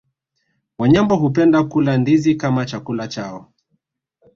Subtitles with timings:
[0.79, 3.51] Wanyambo hupenda kula ndizi kama chakula chao